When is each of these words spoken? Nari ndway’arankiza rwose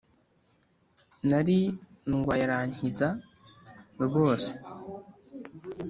Nari 1.29 1.59
ndway’arankiza 2.09 3.07
rwose 4.05 4.51